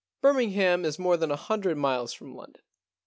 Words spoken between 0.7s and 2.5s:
is more than a hundred miles from